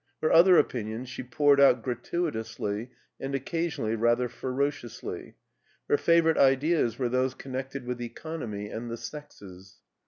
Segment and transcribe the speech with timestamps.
[0.19, 5.35] Her other opinions she poured out gratuitously and occasionally rather ferociously.
[5.87, 9.77] Her favorite ideas were those connected with economy and the sexes.